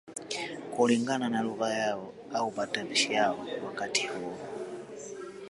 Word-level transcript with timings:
Kulingana 0.73 1.29
na 1.29 1.41
lugha 1.41 1.69
yao 1.73 2.13
au 2.33 2.51
matamshi 2.51 3.13
yao 3.13 3.45
wakati 3.65 4.07
huo 4.07 4.37